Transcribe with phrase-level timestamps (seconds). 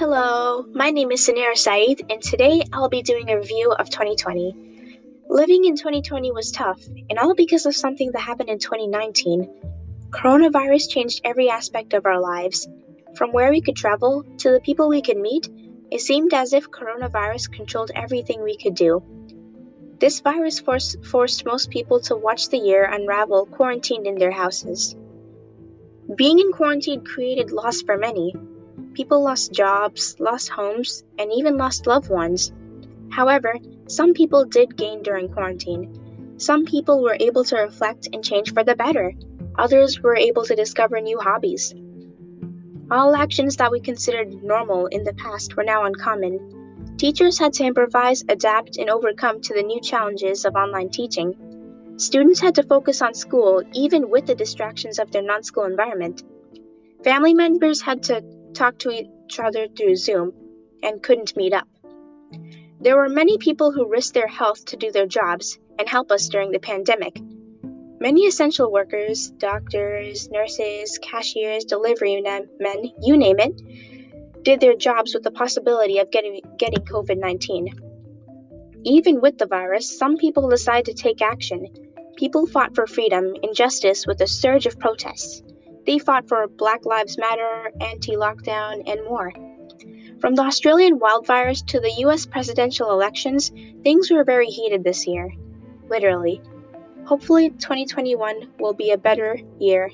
[0.00, 4.56] Hello, my name is Sanira Saeed, and today I'll be doing a review of 2020.
[5.28, 6.80] Living in 2020 was tough,
[7.10, 9.46] and all because of something that happened in 2019.
[10.08, 12.66] Coronavirus changed every aspect of our lives.
[13.14, 15.50] From where we could travel to the people we could meet,
[15.90, 19.02] it seemed as if coronavirus controlled everything we could do.
[19.98, 24.96] This virus forced, forced most people to watch the year unravel quarantined in their houses.
[26.16, 28.34] Being in quarantine created loss for many,
[29.00, 32.52] People lost jobs, lost homes, and even lost loved ones.
[33.08, 36.34] However, some people did gain during quarantine.
[36.36, 39.14] Some people were able to reflect and change for the better.
[39.56, 41.74] Others were able to discover new hobbies.
[42.90, 46.94] All actions that we considered normal in the past were now uncommon.
[46.98, 51.94] Teachers had to improvise, adapt, and overcome to the new challenges of online teaching.
[51.96, 56.22] Students had to focus on school even with the distractions of their non school environment.
[57.02, 58.22] Family members had to
[58.54, 60.32] talk to each other through Zoom
[60.82, 61.68] and couldn't meet up.
[62.80, 66.28] There were many people who risked their health to do their jobs and help us
[66.28, 67.20] during the pandemic.
[68.00, 75.22] Many essential workers, doctors, nurses, cashiers, delivery men, you name it, did their jobs with
[75.22, 77.68] the possibility of getting, getting COVID 19.
[78.84, 81.66] Even with the virus, some people decided to take action.
[82.16, 85.42] People fought for freedom and justice with a surge of protests.
[85.90, 89.32] They fought for Black Lives Matter, anti lockdown, and more.
[90.20, 93.50] From the Australian wildfires to the US presidential elections,
[93.82, 95.32] things were very heated this year.
[95.88, 96.40] Literally.
[97.06, 99.90] Hopefully, 2021 will be a better year